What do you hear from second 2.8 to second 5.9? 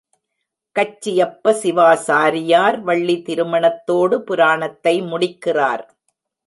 வள்ளி திருமணத்தோடு புராணத்தை முடிக்கிறார்.